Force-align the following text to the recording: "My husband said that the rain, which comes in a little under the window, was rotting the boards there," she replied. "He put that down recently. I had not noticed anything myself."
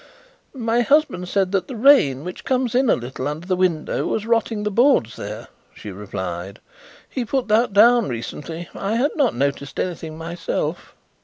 "My 0.55 0.81
husband 0.81 1.29
said 1.29 1.51
that 1.51 1.67
the 1.67 1.75
rain, 1.75 2.23
which 2.23 2.43
comes 2.43 2.73
in 2.73 2.89
a 2.89 2.95
little 2.95 3.27
under 3.27 3.45
the 3.45 3.55
window, 3.55 4.07
was 4.07 4.25
rotting 4.25 4.63
the 4.63 4.71
boards 4.71 5.15
there," 5.15 5.49
she 5.75 5.91
replied. 5.91 6.59
"He 7.07 7.23
put 7.23 7.47
that 7.49 7.71
down 7.71 8.09
recently. 8.09 8.67
I 8.73 8.95
had 8.95 9.11
not 9.15 9.35
noticed 9.35 9.79
anything 9.79 10.17
myself." 10.17 10.95